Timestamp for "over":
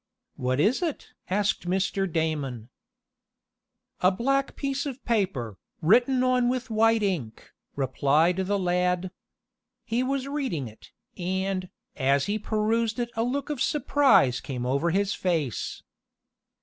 14.65-14.89